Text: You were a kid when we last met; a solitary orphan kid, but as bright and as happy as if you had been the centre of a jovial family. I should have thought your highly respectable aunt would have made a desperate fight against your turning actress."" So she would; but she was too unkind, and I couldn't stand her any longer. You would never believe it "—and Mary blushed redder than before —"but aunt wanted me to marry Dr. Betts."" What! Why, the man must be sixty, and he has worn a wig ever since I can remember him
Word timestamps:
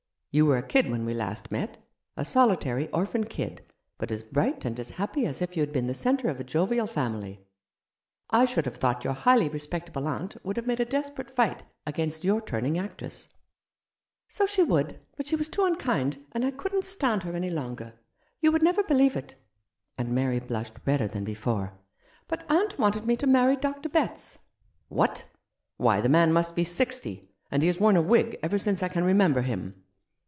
You 0.33 0.45
were 0.45 0.57
a 0.57 0.63
kid 0.63 0.89
when 0.89 1.03
we 1.03 1.13
last 1.13 1.51
met; 1.51 1.77
a 2.15 2.23
solitary 2.23 2.87
orphan 2.91 3.25
kid, 3.25 3.63
but 3.97 4.11
as 4.13 4.23
bright 4.23 4.63
and 4.63 4.79
as 4.79 4.91
happy 4.91 5.25
as 5.25 5.41
if 5.41 5.57
you 5.57 5.61
had 5.61 5.73
been 5.73 5.87
the 5.87 5.93
centre 5.93 6.29
of 6.29 6.39
a 6.39 6.43
jovial 6.45 6.87
family. 6.87 7.41
I 8.29 8.45
should 8.45 8.63
have 8.63 8.77
thought 8.77 9.03
your 9.03 9.11
highly 9.11 9.49
respectable 9.49 10.07
aunt 10.07 10.37
would 10.45 10.55
have 10.55 10.65
made 10.65 10.79
a 10.79 10.85
desperate 10.85 11.29
fight 11.35 11.63
against 11.85 12.23
your 12.23 12.39
turning 12.39 12.77
actress."" 12.79 13.27
So 14.29 14.45
she 14.45 14.63
would; 14.63 15.01
but 15.17 15.27
she 15.27 15.35
was 15.35 15.49
too 15.49 15.65
unkind, 15.65 16.23
and 16.31 16.45
I 16.45 16.51
couldn't 16.51 16.85
stand 16.85 17.23
her 17.23 17.33
any 17.35 17.49
longer. 17.49 17.95
You 18.39 18.53
would 18.53 18.63
never 18.63 18.83
believe 18.83 19.17
it 19.17 19.35
"—and 19.97 20.15
Mary 20.15 20.39
blushed 20.39 20.75
redder 20.85 21.09
than 21.09 21.25
before 21.25 21.73
—"but 22.29 22.49
aunt 22.49 22.79
wanted 22.79 23.05
me 23.05 23.17
to 23.17 23.27
marry 23.27 23.57
Dr. 23.57 23.89
Betts."" 23.89 24.39
What! 24.87 25.25
Why, 25.75 25.99
the 25.99 26.07
man 26.07 26.31
must 26.31 26.55
be 26.55 26.63
sixty, 26.63 27.33
and 27.51 27.61
he 27.61 27.67
has 27.67 27.81
worn 27.81 27.97
a 27.97 28.01
wig 28.01 28.39
ever 28.41 28.57
since 28.57 28.81
I 28.81 28.87
can 28.87 29.03
remember 29.03 29.41
him 29.41 29.83